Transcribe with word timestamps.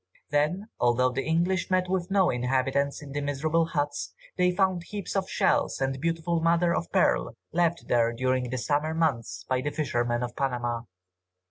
There, 0.31 0.67
although 0.79 1.11
the 1.11 1.23
English 1.27 1.69
met 1.69 1.87
with 1.87 2.09
no 2.09 2.31
inhabitants 2.31 3.03
in 3.03 3.11
the 3.11 3.21
miserable 3.21 3.67
huts, 3.67 4.15
they 4.35 4.49
found 4.49 4.81
heaps 4.85 5.15
of 5.15 5.29
shells 5.29 5.79
and 5.79 6.01
beautiful 6.01 6.39
mother 6.41 6.73
of 6.73 6.91
pearl 6.91 7.35
left 7.51 7.87
there 7.87 8.11
during 8.11 8.49
the 8.49 8.57
summer 8.57 8.95
months 8.95 9.45
by 9.47 9.61
the 9.61 9.69
fishermen 9.69 10.23
of 10.23 10.35
Panama. 10.35 10.85